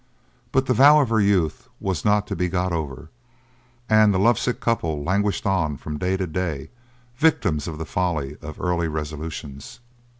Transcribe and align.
But 0.51 0.65
the 0.65 0.73
vow 0.73 0.99
of 0.99 1.09
her 1.09 1.21
youth 1.21 1.69
was 1.79 2.03
not 2.03 2.25
to 2.25 2.35
be 2.35 2.49
got 2.49 2.71
over, 2.73 3.11
and 3.87 4.11
the 4.11 4.17
lovesick 4.17 4.59
couple 4.59 5.03
languished 5.03 5.45
on 5.45 5.77
from 5.77 5.99
day 5.99 6.17
to 6.17 6.25
day, 6.25 6.71
victims 7.17 7.65
to 7.65 7.73
the 7.73 7.85
folly 7.85 8.35
of 8.41 8.59
early 8.59 8.87
resolutions. 8.87 9.79